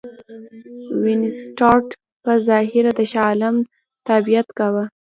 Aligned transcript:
وینسیټارټ 1.03 1.87
په 2.23 2.31
ظاهره 2.47 2.91
د 2.95 3.01
شاه 3.11 3.25
عالم 3.29 3.55
تابعیت 4.07 4.47
کاوه. 4.57 4.83